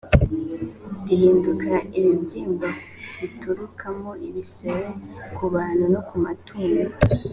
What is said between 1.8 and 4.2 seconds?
ibibyimba biturikamo